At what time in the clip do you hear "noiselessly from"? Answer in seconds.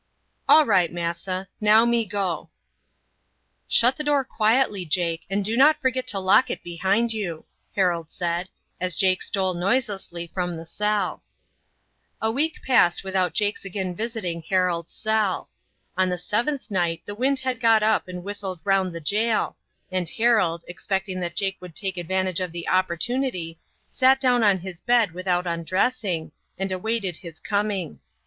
9.53-10.57